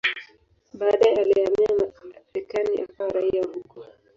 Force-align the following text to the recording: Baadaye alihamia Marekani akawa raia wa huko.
Baadaye 0.73 1.17
alihamia 1.21 1.69
Marekani 1.77 2.81
akawa 2.81 3.09
raia 3.13 3.41
wa 3.41 3.53
huko. 3.53 3.85